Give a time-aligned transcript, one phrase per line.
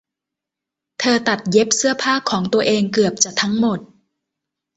[0.99, 3.79] เธอตัดเย็นเสื้อผ้าของตัวเองเกือบจะทั้งหมด